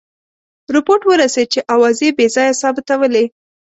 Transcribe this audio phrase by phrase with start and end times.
[0.75, 3.25] رپوټ ورسېد چې آوازې بې ځایه ثابتولې.